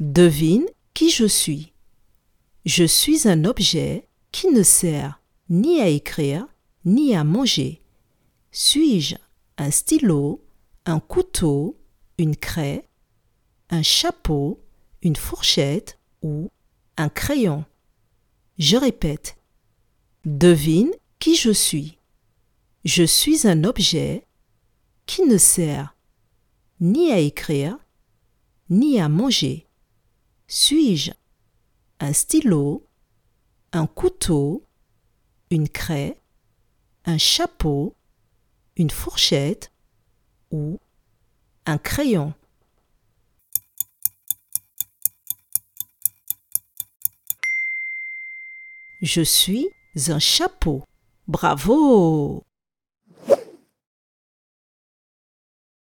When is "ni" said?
5.50-5.80, 6.86-7.14, 26.80-27.12, 28.70-28.98